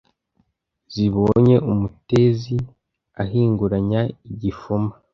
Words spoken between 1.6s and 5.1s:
umutezi ahinguranya igifuma